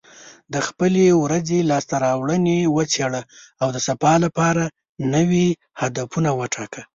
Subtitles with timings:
[0.53, 3.21] د خپلې ورځې لاسته راوړنې وڅېړه،
[3.61, 4.63] او د سبا لپاره
[5.13, 5.47] نوي
[5.81, 6.81] هدفونه وټاکه.